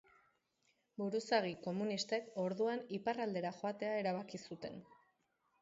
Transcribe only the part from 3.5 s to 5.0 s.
joatea erabaki zuten.